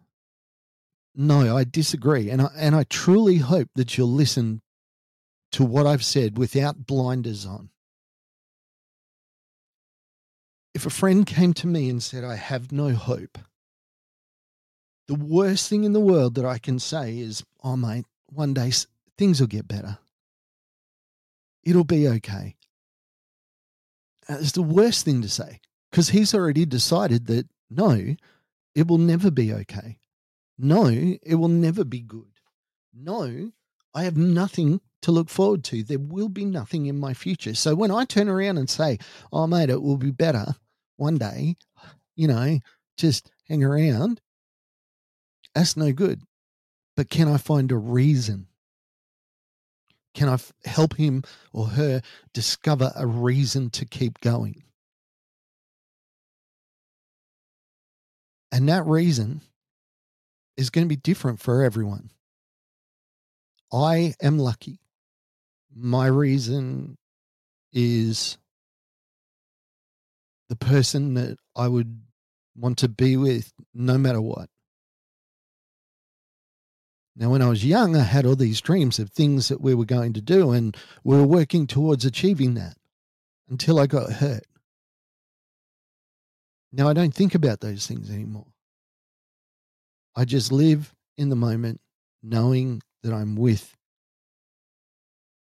No, 1.15 1.57
I 1.57 1.63
disagree. 1.63 2.29
And 2.29 2.43
I, 2.43 2.49
and 2.55 2.75
I 2.75 2.83
truly 2.83 3.37
hope 3.37 3.69
that 3.75 3.97
you'll 3.97 4.11
listen 4.11 4.61
to 5.53 5.63
what 5.63 5.87
I've 5.87 6.03
said 6.03 6.37
without 6.37 6.85
blinders 6.85 7.45
on. 7.45 7.69
If 10.73 10.85
a 10.85 10.91
friend 10.91 11.25
came 11.25 11.53
to 11.55 11.67
me 11.67 11.89
and 11.89 12.01
said, 12.01 12.23
I 12.23 12.35
have 12.35 12.71
no 12.71 12.89
hope, 12.93 13.37
the 15.07 15.15
worst 15.15 15.69
thing 15.69 15.83
in 15.83 15.93
the 15.93 15.99
world 15.99 16.35
that 16.35 16.45
I 16.45 16.57
can 16.57 16.79
say 16.79 17.19
is, 17.19 17.43
oh, 17.63 17.77
mate, 17.77 18.05
one 18.27 18.55
day 18.55 18.71
things 19.17 19.39
will 19.39 19.47
get 19.47 19.67
better. 19.67 19.99
It'll 21.63 21.83
be 21.83 22.07
okay. 22.07 22.55
It's 24.27 24.53
the 24.53 24.63
worst 24.63 25.05
thing 25.05 25.21
to 25.21 25.29
say 25.29 25.59
because 25.91 26.09
he's 26.09 26.33
already 26.33 26.65
decided 26.65 27.27
that 27.27 27.47
no, 27.69 28.15
it 28.73 28.87
will 28.87 28.97
never 28.97 29.29
be 29.29 29.53
okay. 29.53 29.99
No, 30.57 30.87
it 30.87 31.35
will 31.35 31.49
never 31.49 31.83
be 31.83 31.99
good. 31.99 32.31
No, 32.93 33.51
I 33.93 34.03
have 34.03 34.17
nothing 34.17 34.81
to 35.03 35.11
look 35.11 35.29
forward 35.29 35.63
to. 35.65 35.83
There 35.83 35.99
will 35.99 36.29
be 36.29 36.45
nothing 36.45 36.87
in 36.87 36.99
my 36.99 37.13
future. 37.13 37.53
So 37.53 37.75
when 37.75 37.91
I 37.91 38.05
turn 38.05 38.27
around 38.27 38.57
and 38.57 38.69
say, 38.69 38.97
oh, 39.31 39.47
mate, 39.47 39.69
it 39.69 39.81
will 39.81 39.97
be 39.97 40.11
better 40.11 40.55
one 40.97 41.17
day, 41.17 41.55
you 42.15 42.27
know, 42.27 42.59
just 42.97 43.31
hang 43.47 43.63
around, 43.63 44.21
that's 45.53 45.77
no 45.77 45.91
good. 45.91 46.21
But 46.95 47.09
can 47.09 47.27
I 47.27 47.37
find 47.37 47.71
a 47.71 47.77
reason? 47.77 48.47
Can 50.13 50.29
I 50.29 50.33
f- 50.33 50.53
help 50.63 50.95
him 50.95 51.23
or 51.51 51.67
her 51.67 52.01
discover 52.33 52.91
a 52.95 53.05
reason 53.07 53.71
to 53.71 53.85
keep 53.85 54.19
going? 54.21 54.63
And 58.51 58.69
that 58.69 58.85
reason 58.85 59.41
is 60.55 60.69
going 60.69 60.85
to 60.85 60.89
be 60.89 60.95
different 60.95 61.39
for 61.39 61.63
everyone. 61.63 62.11
I 63.71 64.13
am 64.21 64.37
lucky. 64.37 64.82
My 65.75 66.07
reason 66.07 66.97
is 67.71 68.37
the 70.49 70.55
person 70.55 71.15
that 71.15 71.37
I 71.55 71.67
would 71.67 72.01
want 72.55 72.77
to 72.79 72.89
be 72.89 73.17
with 73.17 73.51
no 73.73 73.97
matter 73.97 74.21
what. 74.21 74.49
Now, 77.15 77.29
when 77.29 77.41
I 77.41 77.49
was 77.49 77.63
young, 77.63 77.95
I 77.95 78.03
had 78.03 78.25
all 78.25 78.35
these 78.35 78.61
dreams 78.61 78.97
of 78.97 79.11
things 79.11 79.47
that 79.49 79.61
we 79.61 79.75
were 79.75 79.85
going 79.85 80.13
to 80.13 80.21
do, 80.21 80.51
and 80.51 80.75
we 81.03 81.15
were 81.15 81.27
working 81.27 81.67
towards 81.67 82.05
achieving 82.05 82.55
that 82.55 82.75
until 83.49 83.79
I 83.79 83.85
got 83.85 84.13
hurt. 84.13 84.45
Now, 86.71 86.89
I 86.89 86.93
don't 86.93 87.13
think 87.13 87.35
about 87.35 87.59
those 87.59 87.85
things 87.85 88.09
anymore. 88.09 88.47
I 90.15 90.25
just 90.25 90.51
live 90.51 90.93
in 91.17 91.29
the 91.29 91.35
moment 91.35 91.81
knowing 92.23 92.81
that 93.03 93.13
I'm 93.13 93.35
with 93.35 93.75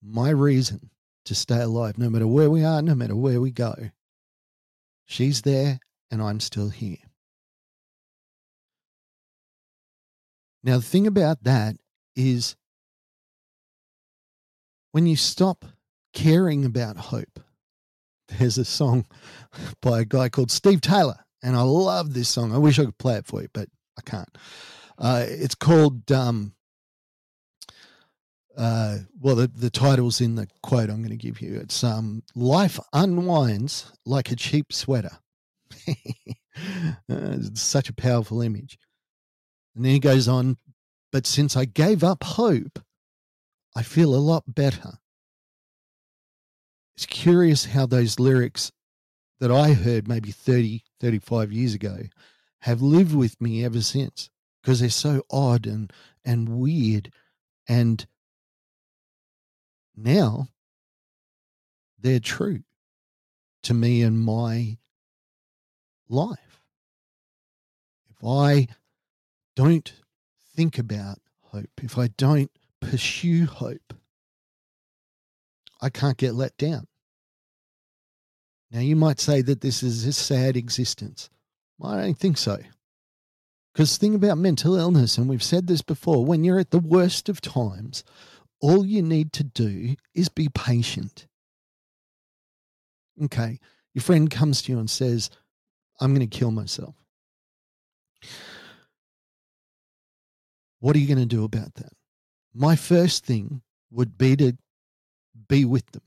my 0.02 0.30
reason 0.30 0.90
to 1.26 1.36
stay 1.36 1.62
alive, 1.62 1.98
no 1.98 2.10
matter 2.10 2.28
where 2.28 2.50
we 2.50 2.64
are, 2.64 2.82
no 2.82 2.96
matter 2.96 3.16
where 3.16 3.42
we 3.42 3.52
go. 3.52 3.76
She's 5.06 5.42
there, 5.42 5.80
and 6.12 6.22
I'm 6.22 6.40
still 6.40 6.70
here. 6.70 6.98
Now, 10.64 10.78
the 10.78 10.84
thing 10.84 11.08
about 11.08 11.44
that 11.44 11.78
is 12.16 12.56
when 14.92 15.08
you 15.08 15.16
stop 15.16 15.66
caring 16.14 16.66
about 16.66 16.98
hope, 16.98 17.40
there's 18.28 18.58
a 18.58 18.66
song 18.66 19.06
by 19.82 20.02
a 20.02 20.06
guy 20.06 20.30
called 20.30 20.52
Steve 20.52 20.82
Taylor, 20.82 21.26
and 21.42 21.56
I 21.56 21.62
love 21.62 22.14
this 22.14 22.30
song. 22.30 22.54
I 22.54 22.58
wish 22.58 22.80
I 22.80 22.86
could 22.86 22.98
play 22.98 23.16
it 23.16 23.26
for 23.26 23.42
you, 23.42 23.50
but 23.54 23.70
I 23.98 24.02
can't. 24.02 24.38
Uh, 24.98 25.26
it's 25.28 25.56
called, 25.56 26.12
um, 26.12 26.54
uh, 28.58 28.98
well, 29.20 29.36
the, 29.36 29.48
the 29.48 29.70
title's 29.70 30.22
in 30.22 30.36
the 30.36 30.48
quote 30.62 30.90
I'm 30.90 30.98
going 30.98 31.10
to 31.10 31.16
give 31.16 31.42
you. 31.42 31.56
It's 31.56 31.84
um, 31.84 32.24
Life 32.36 32.80
Unwinds 32.94 33.92
Like 34.06 34.32
a 34.32 34.36
Cheap 34.36 34.74
Sweater. 34.74 35.18
uh, 35.88 35.94
it's 37.08 37.62
such 37.62 37.90
a 37.90 37.94
powerful 37.94 38.42
image. 38.42 38.78
And 39.76 39.86
then 39.86 39.94
he 39.94 40.00
goes 40.00 40.28
on, 40.28 40.58
but 41.12 41.26
since 41.26 41.56
I 41.56 41.66
gave 41.66 42.04
up 42.04 42.24
hope, 42.24 42.80
I 43.76 43.84
feel 43.84 44.14
a 44.14 44.18
lot 44.18 44.44
better. 44.48 44.94
It's 46.98 47.06
curious 47.06 47.66
how 47.66 47.86
those 47.86 48.20
lyrics 48.20 48.72
that 49.40 49.52
I 49.52 49.72
heard 49.72 50.08
maybe 50.08 50.32
30, 50.32 50.84
35 51.00 51.54
years 51.54 51.74
ago 51.74 52.00
have 52.64 52.82
lived 52.82 53.16
with 53.16 53.40
me 53.40 53.64
ever 53.64 53.82
since 53.82 54.30
because 54.62 54.82
they're 54.82 54.90
so 54.90 55.24
odd 55.32 55.66
and, 55.66 55.94
and 56.26 56.60
weird. 56.60 57.14
And 57.70 58.06
now 60.04 60.48
they're 62.00 62.20
true 62.20 62.64
to 63.64 63.74
me 63.74 64.02
and 64.02 64.20
my 64.20 64.78
life. 66.08 66.62
If 68.10 68.26
I 68.26 68.68
don't 69.56 69.94
think 70.56 70.78
about 70.78 71.20
hope, 71.42 71.70
if 71.82 71.98
I 71.98 72.08
don't 72.18 72.52
pursue 72.80 73.46
hope, 73.46 73.94
I 75.82 75.90
can't 75.90 76.18
get 76.18 76.36
let 76.36 76.58
down. 76.58 76.88
Now, 78.72 78.82
you 78.82 78.96
might 78.96 79.20
say 79.20 79.42
that 79.42 79.62
this 79.62 79.82
is 79.82 80.06
a 80.06 80.14
sad 80.14 80.56
existence. 80.56 81.30
I 81.82 81.98
don't 81.98 82.20
think 82.20 82.38
so. 82.38 82.58
Because 83.74 83.98
the 83.98 84.00
thing 84.00 84.16
about 84.16 84.38
mental 84.38 84.76
illness, 84.76 85.18
and 85.18 85.30
we've 85.30 85.42
said 85.42 85.68
this 85.68 85.82
before 85.82 86.26
when 86.26 86.44
you're 86.44 86.60
at 86.60 86.72
the 86.72 86.80
worst 86.80 87.30
of 87.30 87.42
times, 87.42 88.04
all 88.62 88.86
you 88.86 89.02
need 89.02 89.34
to 89.34 89.44
do 89.44 89.96
is 90.14 90.30
be 90.30 90.50
patient. 90.50 91.28
Okay, 93.24 93.60
your 93.94 94.02
friend 94.02 94.30
comes 94.30 94.62
to 94.64 94.72
you 94.72 94.80
and 94.80 94.90
says, 94.90 95.30
I'm 96.00 96.14
going 96.14 96.28
to 96.28 96.38
kill 96.38 96.52
myself. 96.52 96.96
What 100.80 100.96
are 100.96 101.00
you 101.00 101.08
going 101.08 101.20
to 101.20 101.26
do 101.26 101.44
about 101.44 101.76
that? 101.76 101.92
My 102.54 102.76
first 102.76 103.26
thing 103.26 103.62
would 103.92 104.18
be 104.18 104.36
to 104.38 104.58
be 105.48 105.66
with 105.66 105.92
them. 105.92 106.04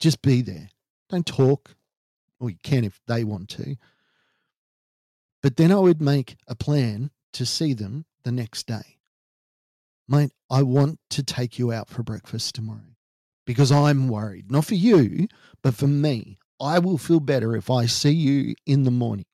Just 0.00 0.22
be 0.22 0.42
there. 0.42 0.70
Don't 1.08 1.26
talk. 1.26 1.74
or 2.40 2.50
you 2.50 2.56
can 2.62 2.84
if 2.84 3.00
they 3.06 3.24
want 3.24 3.48
to. 3.50 3.76
But 5.42 5.56
then 5.56 5.72
I 5.72 5.76
would 5.76 6.00
make 6.00 6.36
a 6.46 6.54
plan 6.54 7.10
to 7.32 7.46
see 7.46 7.74
them 7.74 8.04
the 8.24 8.32
next 8.32 8.66
day. 8.66 8.97
Mate, 10.08 10.32
I 10.50 10.62
want 10.62 10.98
to 11.10 11.22
take 11.22 11.58
you 11.58 11.72
out 11.72 11.90
for 11.90 12.02
breakfast 12.02 12.54
tomorrow 12.54 12.96
because 13.46 13.70
I'm 13.70 14.08
worried, 14.08 14.50
not 14.50 14.64
for 14.64 14.74
you, 14.74 15.28
but 15.62 15.74
for 15.74 15.86
me. 15.86 16.38
I 16.60 16.78
will 16.78 16.98
feel 16.98 17.20
better 17.20 17.54
if 17.54 17.70
I 17.70 17.86
see 17.86 18.10
you 18.10 18.54
in 18.66 18.82
the 18.84 18.90
morning. 18.90 19.26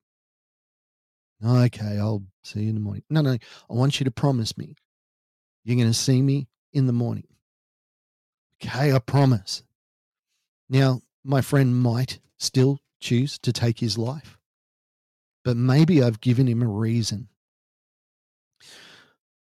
Okay, 1.44 1.98
I'll 1.98 2.24
see 2.42 2.62
you 2.62 2.68
in 2.68 2.74
the 2.74 2.80
morning. 2.80 3.04
No, 3.08 3.22
no, 3.22 3.32
I 3.32 3.38
want 3.68 4.00
you 4.00 4.04
to 4.04 4.10
promise 4.10 4.58
me 4.58 4.74
you're 5.64 5.76
going 5.76 5.88
to 5.88 5.94
see 5.94 6.20
me 6.22 6.48
in 6.72 6.86
the 6.86 6.92
morning. 6.92 7.26
Okay, 8.62 8.92
I 8.92 8.98
promise. 8.98 9.62
Now, 10.68 11.00
my 11.24 11.40
friend 11.40 11.76
might 11.76 12.20
still 12.38 12.80
choose 13.00 13.38
to 13.40 13.52
take 13.52 13.80
his 13.80 13.98
life, 13.98 14.38
but 15.42 15.56
maybe 15.56 16.02
I've 16.02 16.20
given 16.20 16.46
him 16.46 16.62
a 16.62 16.66
reason. 16.66 17.28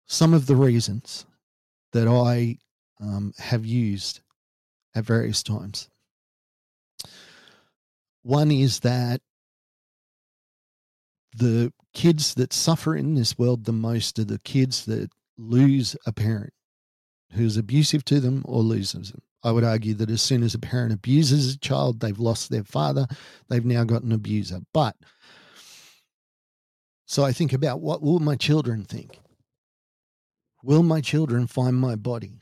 Some 0.09 0.35
of 0.35 0.47
the 0.47 0.57
reasons 0.57 1.27
that 1.93 2.09
I 2.09 2.59
um, 3.01 3.33
have 3.39 3.65
used 3.65 4.21
at 4.95 5.05
various 5.05 5.43
times. 5.43 5.89
One 8.23 8.51
is 8.51 8.81
that 8.81 9.21
the 11.37 11.73
kids 11.95 12.35
that 12.35 12.53
suffer 12.53 12.97
in 12.97 13.15
this 13.15 13.39
world 13.39 13.65
the 13.65 13.73
most 13.73 14.19
are 14.19 14.25
the 14.25 14.41
kids 14.41 14.87
that 14.87 15.11
lose 15.37 15.95
a 16.07 16.13
parent 16.13 16.53
who's 17.33 17.57
abusive 17.57 18.05
to 18.07 18.21
them 18.21 18.43
or 18.47 18.63
loses 18.63 19.13
them. 19.13 19.23
I 19.45 19.53
would 19.53 19.65
argue 19.65 19.95
that 19.95 20.11
as 20.11 20.21
soon 20.21 20.43
as 20.43 20.55
a 20.55 20.59
parent 20.59 20.93
abuses 20.93 21.55
a 21.55 21.59
child, 21.59 22.01
they've 22.01 22.19
lost 22.19 22.51
their 22.51 22.65
father, 22.65 23.07
they've 23.49 23.65
now 23.65 23.85
got 23.85 24.03
an 24.03 24.13
abuser. 24.13 24.61
But 24.73 24.97
so 27.07 27.25
I 27.25 27.33
think 27.33 27.53
about 27.53 27.81
what 27.81 28.03
will 28.03 28.19
my 28.19 28.37
children 28.37 28.85
think? 28.85 29.21
Will 30.63 30.83
my 30.83 31.01
children 31.01 31.47
find 31.47 31.77
my 31.77 31.95
body? 31.95 32.41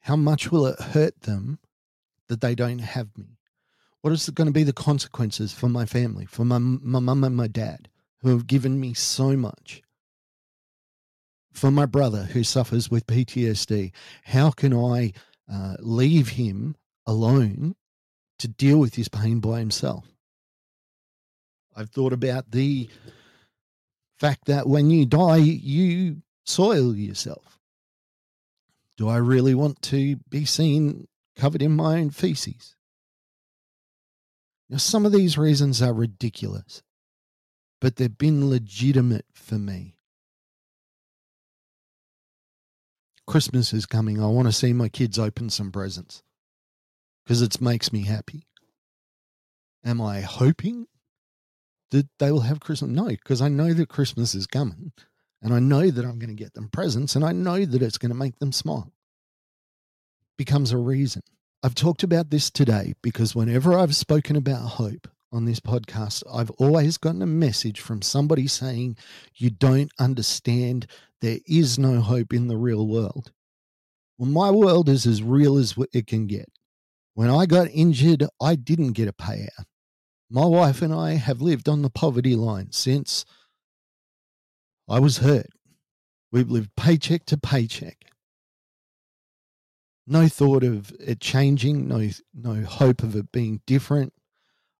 How 0.00 0.16
much 0.16 0.50
will 0.50 0.66
it 0.66 0.80
hurt 0.80 1.22
them 1.22 1.58
that 2.28 2.40
they 2.40 2.54
don't 2.54 2.80
have 2.80 3.16
me? 3.16 3.38
What 4.00 4.12
is 4.12 4.28
going 4.30 4.46
to 4.46 4.52
be 4.52 4.62
the 4.62 4.72
consequences 4.72 5.52
for 5.52 5.68
my 5.68 5.84
family, 5.84 6.26
for 6.26 6.44
my, 6.44 6.58
my 6.58 7.00
mum 7.00 7.24
and 7.24 7.36
my 7.36 7.48
dad, 7.48 7.88
who 8.20 8.30
have 8.30 8.46
given 8.46 8.78
me 8.80 8.94
so 8.94 9.36
much? 9.36 9.82
For 11.52 11.70
my 11.70 11.86
brother 11.86 12.24
who 12.24 12.44
suffers 12.44 12.90
with 12.90 13.06
PTSD, 13.06 13.92
how 14.24 14.50
can 14.50 14.72
I 14.74 15.12
uh, 15.52 15.76
leave 15.80 16.30
him 16.30 16.76
alone 17.06 17.74
to 18.38 18.48
deal 18.48 18.78
with 18.78 18.94
his 18.94 19.08
pain 19.08 19.40
by 19.40 19.58
himself? 19.58 20.04
I've 21.74 21.90
thought 21.90 22.12
about 22.12 22.50
the 22.50 22.88
fact 24.18 24.46
that 24.46 24.68
when 24.68 24.90
you 24.90 25.04
die, 25.04 25.36
you 25.36 26.22
soil 26.46 26.94
yourself. 26.94 27.58
Do 28.96 29.08
I 29.08 29.16
really 29.16 29.54
want 29.54 29.82
to 29.82 30.16
be 30.30 30.44
seen 30.44 31.06
covered 31.36 31.62
in 31.62 31.76
my 31.76 31.98
own 31.98 32.10
feces? 32.10 32.76
Now, 34.70 34.78
some 34.78 35.06
of 35.06 35.12
these 35.12 35.38
reasons 35.38 35.82
are 35.82 35.92
ridiculous, 35.92 36.82
but 37.80 37.96
they've 37.96 38.18
been 38.18 38.48
legitimate 38.48 39.26
for 39.34 39.56
me. 39.56 39.96
Christmas 43.26 43.72
is 43.72 43.86
coming. 43.86 44.22
I 44.22 44.26
want 44.26 44.48
to 44.48 44.52
see 44.52 44.72
my 44.72 44.88
kids 44.88 45.18
open 45.18 45.50
some 45.50 45.72
presents 45.72 46.22
because 47.24 47.42
it 47.42 47.60
makes 47.60 47.92
me 47.92 48.02
happy. 48.02 48.46
Am 49.84 50.00
I 50.00 50.20
hoping 50.20 50.86
that 51.90 52.08
they 52.18 52.32
will 52.32 52.40
have 52.40 52.60
Christmas? 52.60 52.90
No, 52.90 53.08
because 53.08 53.42
I 53.42 53.48
know 53.48 53.72
that 53.72 53.88
Christmas 53.88 54.34
is 54.34 54.46
coming 54.46 54.92
and 55.46 55.54
I 55.54 55.60
know 55.60 55.92
that 55.92 56.04
I'm 56.04 56.18
going 56.18 56.36
to 56.36 56.42
get 56.42 56.54
them 56.54 56.68
presents 56.68 57.14
and 57.14 57.24
I 57.24 57.30
know 57.30 57.64
that 57.64 57.80
it's 57.80 57.98
going 57.98 58.10
to 58.10 58.16
make 58.16 58.36
them 58.40 58.50
smile. 58.50 58.92
Becomes 60.36 60.72
a 60.72 60.76
reason. 60.76 61.22
I've 61.62 61.76
talked 61.76 62.02
about 62.02 62.30
this 62.30 62.50
today 62.50 62.94
because 63.00 63.36
whenever 63.36 63.78
I've 63.78 63.94
spoken 63.94 64.34
about 64.34 64.66
hope 64.66 65.06
on 65.30 65.44
this 65.44 65.60
podcast, 65.60 66.24
I've 66.34 66.50
always 66.50 66.98
gotten 66.98 67.22
a 67.22 67.26
message 67.26 67.78
from 67.78 68.02
somebody 68.02 68.48
saying, 68.48 68.96
You 69.36 69.50
don't 69.50 69.92
understand. 70.00 70.88
There 71.20 71.38
is 71.46 71.78
no 71.78 72.00
hope 72.00 72.32
in 72.32 72.48
the 72.48 72.56
real 72.56 72.88
world. 72.88 73.30
Well, 74.18 74.28
my 74.28 74.50
world 74.50 74.88
is 74.88 75.06
as 75.06 75.22
real 75.22 75.58
as 75.58 75.76
it 75.92 76.08
can 76.08 76.26
get. 76.26 76.50
When 77.14 77.30
I 77.30 77.46
got 77.46 77.68
injured, 77.72 78.24
I 78.42 78.56
didn't 78.56 78.94
get 78.94 79.06
a 79.06 79.12
payout. 79.12 79.66
My 80.28 80.44
wife 80.44 80.82
and 80.82 80.92
I 80.92 81.12
have 81.12 81.40
lived 81.40 81.68
on 81.68 81.82
the 81.82 81.90
poverty 81.90 82.34
line 82.34 82.72
since 82.72 83.24
I 84.88 85.00
was 85.00 85.18
hurt. 85.18 85.48
We've 86.32 86.50
lived 86.50 86.76
paycheck 86.76 87.24
to 87.26 87.38
paycheck 87.38 88.06
no 90.06 90.28
thought 90.28 90.62
of 90.62 90.92
it 91.00 91.20
changing, 91.20 91.88
no 91.88 92.08
no 92.32 92.62
hope 92.62 93.02
of 93.02 93.16
it 93.16 93.32
being 93.32 93.60
different. 93.66 94.12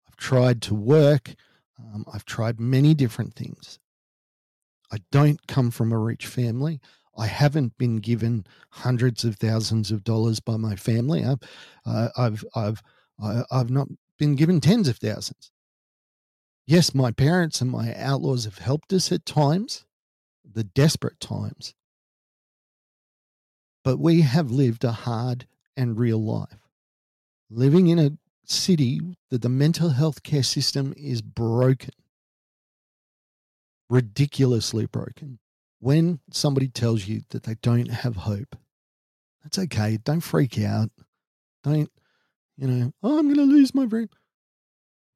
I've 0.07 0.16
tried 0.16 0.62
to 0.62 0.75
work. 0.75 1.35
Um, 1.79 2.05
I've 2.12 2.25
tried 2.25 2.61
many 2.61 2.95
different 2.95 3.35
things. 3.35 3.79
I 4.92 4.99
don't 5.11 5.47
come 5.47 5.71
from 5.71 5.92
a 5.92 5.99
rich 5.99 6.27
family. 6.27 6.81
I 7.19 7.27
haven't 7.27 7.77
been 7.77 7.97
given 7.97 8.47
hundreds 8.71 9.25
of 9.25 9.37
thousands 9.37 9.90
of 9.90 10.05
dollars 10.05 10.38
by 10.38 10.57
my 10.57 10.77
family. 10.77 11.25
I've, 11.25 11.38
uh, 11.85 12.09
I've, 12.16 12.45
I've, 12.55 12.83
I've 13.51 13.71
not 13.71 13.88
been 14.19 14.37
given 14.37 14.61
tens 14.61 14.87
of 14.87 14.99
thousands. 14.99 15.51
Yes, 16.66 16.95
my 16.95 17.11
parents 17.11 17.61
and 17.61 17.71
my 17.71 17.95
outlaws 17.97 18.45
have 18.45 18.59
helped 18.59 18.92
us 18.92 19.11
at 19.11 19.25
times, 19.25 19.85
the 20.57 20.64
desperate 20.64 21.21
times 21.21 21.75
but 23.87 24.01
we 24.01 24.23
have 24.23 24.51
lived 24.51 24.83
a 24.83 24.90
hard 24.90 25.47
and 25.77 25.97
real 25.97 26.19
life. 26.19 26.59
Living 27.49 27.87
in 27.87 28.01
a 28.01 28.19
city 28.45 29.01
that 29.31 29.42
the 29.42 29.49
mental 29.49 29.90
health 29.90 30.25
care 30.25 30.42
system 30.42 30.92
is 30.97 31.23
broken, 31.23 31.92
ridiculously 33.88 34.87
broken. 34.87 35.38
When 35.79 36.19
somebody 36.33 36.66
tells 36.66 37.07
you 37.07 37.21
that 37.31 37.45
they 37.45 37.55
don't 37.62 37.88
have 37.88 38.16
hope, 38.16 38.57
that's 39.45 39.61
okay. 39.61 39.99
Don't 40.03 40.19
freak 40.19 40.59
out. 40.59 40.90
Don't, 41.62 41.88
you 42.57 42.66
know, 42.66 42.92
oh, 43.05 43.21
I'm 43.21 43.33
going 43.33 43.37
to 43.37 43.55
lose 43.55 43.73
my 43.73 43.87
brain. 43.87 44.09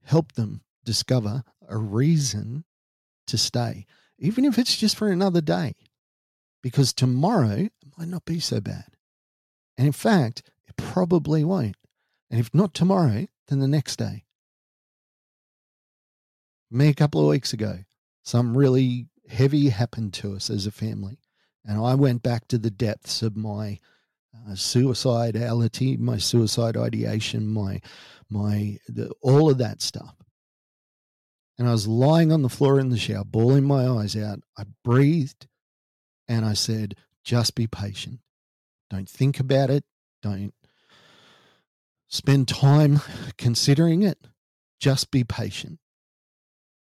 Help 0.05 0.31
them 0.35 0.61
discover 0.85 1.43
a 1.69 1.77
reason 1.77 2.63
to 3.27 3.37
stay, 3.37 3.87
even 4.21 4.45
if 4.45 4.59
it's 4.59 4.77
just 4.77 4.97
for 4.97 5.09
another 5.09 5.41
day 5.41 5.75
because 6.63 6.93
tomorrow 6.93 7.69
might 7.97 8.09
not 8.09 8.25
be 8.27 8.39
so 8.39 8.61
bad. 8.61 8.85
And 9.77 9.87
in 9.87 9.93
fact, 9.93 10.43
it 10.69 10.77
probably 10.77 11.43
won't. 11.43 11.77
And 12.31 12.39
if 12.39 12.55
not 12.55 12.75
tomorrow, 12.75 13.27
then 13.49 13.59
the 13.59 13.67
next 13.67 13.97
day. 13.97 14.25
Me, 16.71 16.89
a 16.89 16.95
couple 16.95 17.21
of 17.21 17.29
weeks 17.29 17.53
ago, 17.53 17.81
some 18.23 18.57
really 18.57 19.09
heavy 19.29 19.71
happened 19.71 20.13
to 20.15 20.35
us 20.35 20.51
as 20.51 20.67
a 20.67 20.71
family. 20.71 21.19
And 21.65 21.83
I 21.83 21.95
went 21.95 22.23
back 22.23 22.47
to 22.49 22.59
the 22.59 22.71
depths 22.71 23.23
of 23.23 23.37
my 23.37 23.79
uh, 24.35 24.53
suicidality, 24.53 25.99
my 25.99 26.19
suicide 26.19 26.77
ideation, 26.77 27.49
my, 27.49 27.81
my, 28.29 28.79
the, 28.87 29.11
all 29.23 29.51
of 29.51 29.59
that 29.59 29.83
stuff. 29.83 30.15
And 31.61 31.69
I 31.69 31.73
was 31.73 31.87
lying 31.87 32.33
on 32.33 32.41
the 32.41 32.49
floor 32.49 32.81
in 32.81 32.89
the 32.89 32.97
shower, 32.97 33.23
bawling 33.23 33.65
my 33.65 33.87
eyes 33.87 34.17
out. 34.17 34.41
I 34.57 34.65
breathed 34.83 35.47
and 36.27 36.47
I 36.47 36.55
said, 36.55 36.95
just 37.23 37.55
be 37.55 37.67
patient. 37.67 38.21
Don't 38.89 39.07
think 39.07 39.39
about 39.39 39.69
it. 39.69 39.85
Don't 40.23 40.55
spend 42.09 42.49
time 42.49 43.03
considering 43.37 44.03
it. 44.03 44.27
Just 44.81 45.11
be 45.11 45.23
patient. 45.23 45.79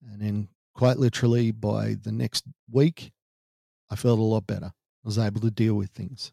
And 0.09 0.21
then, 0.21 0.47
quite 0.73 0.95
literally, 0.95 1.51
by 1.51 1.97
the 2.01 2.13
next 2.13 2.45
week, 2.71 3.11
I 3.91 3.97
felt 3.97 4.17
a 4.17 4.23
lot 4.23 4.47
better. 4.47 4.67
I 4.67 5.03
was 5.03 5.19
able 5.19 5.41
to 5.41 5.51
deal 5.51 5.73
with 5.73 5.89
things. 5.89 6.31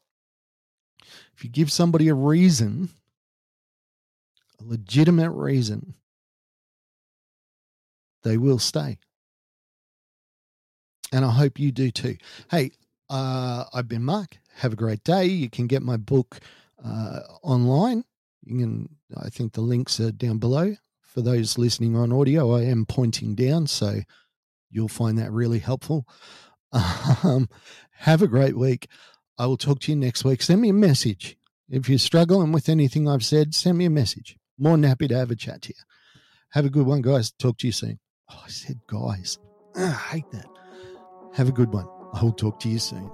If 1.35 1.43
you 1.43 1.51
give 1.51 1.73
somebody 1.73 2.07
a 2.07 2.15
reason, 2.15 2.91
a 4.61 4.65
legitimate 4.65 5.33
reason, 5.33 5.95
they 8.27 8.37
will 8.37 8.59
stay. 8.59 8.99
And 11.13 11.25
I 11.25 11.31
hope 11.31 11.61
you 11.61 11.71
do 11.71 11.93
too. 11.93 12.17
Hey, 12.51 12.73
uh, 13.09 13.65
I've 13.73 13.87
been 13.87 14.03
Mark. 14.03 14.39
Have 14.57 14.73
a 14.73 14.77
great 14.77 15.05
day. 15.05 15.27
You 15.27 15.49
can 15.49 15.69
get 15.69 15.83
my 15.83 15.97
book 15.97 16.41
uh, 16.85 17.21
online. 17.43 18.05
You 18.45 18.59
can, 18.59 18.89
I 19.17 19.29
think 19.29 19.53
the 19.53 19.61
links 19.61 20.01
are 20.01 20.11
down 20.11 20.39
below. 20.39 20.75
For 21.03 21.23
those 21.23 21.57
listening 21.57 21.97
on 21.97 22.13
audio, 22.13 22.57
I 22.57 22.63
am 22.63 22.85
pointing 22.85 23.37
down, 23.37 23.69
so 23.69 24.01
you'll 24.71 24.89
find 24.89 25.17
that 25.19 25.33
really 25.33 25.61
helpful. 25.61 26.07
Um, 27.23 27.49
have 28.01 28.21
a 28.21 28.29
great 28.29 28.59
week. 28.59 28.89
I 29.39 29.47
will 29.47 29.57
talk 29.57 29.81
to 29.81 29.93
you 29.93 29.97
next 29.97 30.25
week. 30.25 30.43
Send 30.43 30.61
me 30.61 30.69
a 30.69 30.75
message. 30.75 31.39
If 31.71 31.89
you're 31.89 31.99
struggling 31.99 32.53
with 32.53 32.69
anything 32.69 33.09
I've 33.09 33.25
said, 33.25 33.55
send 33.55 33.79
me 33.79 33.87
a 33.87 33.91
message. 33.91 34.37
More 34.59 34.73
than 34.73 34.83
happy 34.83 35.09
to 35.09 35.17
have 35.17 35.31
a 35.31 35.37
chat 35.37 35.63
to 35.63 35.69
you. 35.71 36.21
Have 36.51 36.67
a 36.67 36.71
good 36.71 36.85
one, 36.87 37.01
guys. 37.01 37.33
Talk 37.33 37.57
to 37.59 37.67
you 37.67 37.73
soon. 37.73 37.99
Oh, 38.31 38.43
I 38.45 38.49
said 38.49 38.81
guys. 38.87 39.39
I 39.77 39.91
hate 39.91 40.31
that. 40.33 40.47
Have 41.35 41.49
a 41.49 41.53
good 41.53 41.73
one. 41.73 41.87
I 42.13 42.23
will 42.23 42.33
talk 42.33 42.59
to 42.61 42.69
you 42.69 42.79
soon. 42.79 43.11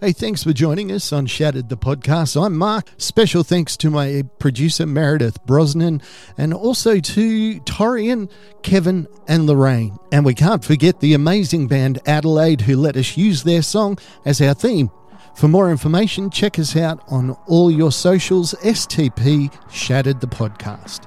Hey, 0.00 0.12
thanks 0.12 0.42
for 0.42 0.52
joining 0.54 0.90
us 0.92 1.12
on 1.12 1.26
Shattered 1.26 1.68
the 1.68 1.76
Podcast. 1.76 2.42
I'm 2.42 2.56
Mark. 2.56 2.90
Special 2.96 3.42
thanks 3.42 3.76
to 3.78 3.90
my 3.90 4.22
producer, 4.38 4.86
Meredith 4.86 5.44
Brosnan, 5.44 6.00
and 6.38 6.54
also 6.54 7.00
to 7.00 7.60
Torian, 7.60 8.30
Kevin, 8.62 9.06
and 9.28 9.46
Lorraine. 9.46 9.98
And 10.10 10.24
we 10.24 10.34
can't 10.34 10.64
forget 10.64 11.00
the 11.00 11.12
amazing 11.12 11.68
band 11.68 11.98
Adelaide 12.06 12.62
who 12.62 12.76
let 12.76 12.96
us 12.96 13.16
use 13.18 13.42
their 13.42 13.60
song 13.62 13.98
as 14.24 14.40
our 14.40 14.54
theme. 14.54 14.90
For 15.36 15.48
more 15.48 15.70
information, 15.70 16.30
check 16.30 16.58
us 16.58 16.74
out 16.76 17.02
on 17.08 17.32
all 17.46 17.70
your 17.70 17.92
socials, 17.92 18.54
STP 18.62 19.52
Shattered 19.70 20.20
the 20.20 20.26
Podcast. 20.26 21.06